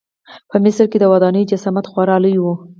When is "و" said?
2.43-2.45